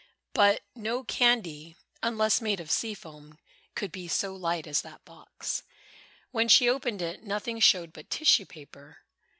[0.33, 3.37] But no candy, unless made of sea foam,
[3.75, 5.61] could be so light as that box.
[6.31, 9.03] When she opened it, nothing showed but tissue paper.